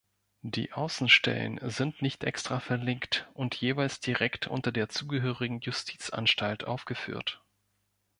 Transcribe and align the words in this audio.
Die 0.41 0.73
Außenstellen 0.73 1.59
sind 1.61 2.01
nicht 2.01 2.23
extra 2.23 2.59
verlinkt 2.59 3.29
und 3.35 3.53
jeweils 3.53 3.99
direkt 3.99 4.47
unter 4.47 4.71
der 4.71 4.89
zugehörigen 4.89 5.59
Justizanstalt 5.59 6.63
aufgeführt. 6.63 7.43